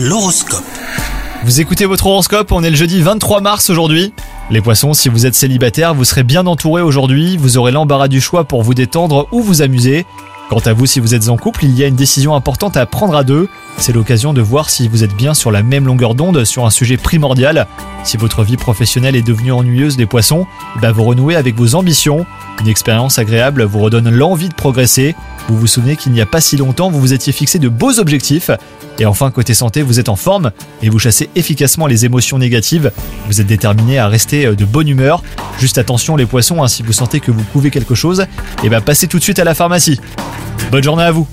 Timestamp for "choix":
8.20-8.44